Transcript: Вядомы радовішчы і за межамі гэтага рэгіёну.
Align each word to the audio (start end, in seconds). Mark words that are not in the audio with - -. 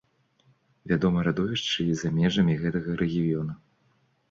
Вядомы 0.91 1.25
радовішчы 1.27 1.85
і 1.91 1.99
за 2.01 2.13
межамі 2.17 2.59
гэтага 2.65 2.99
рэгіёну. 3.05 3.53